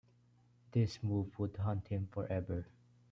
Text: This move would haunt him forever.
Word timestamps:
This 0.71 0.97
move 1.03 1.37
would 1.37 1.55
haunt 1.57 1.89
him 1.89 2.07
forever. 2.09 2.65